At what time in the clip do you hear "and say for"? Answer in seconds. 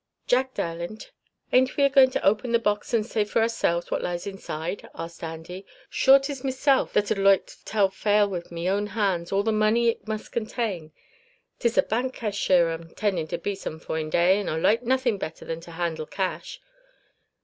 2.91-3.39